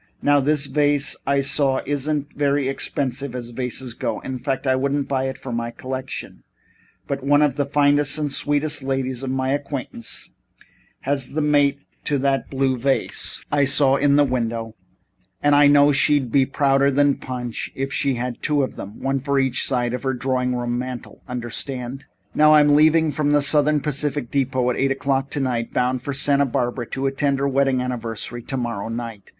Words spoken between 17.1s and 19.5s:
Punch if she had two of them one for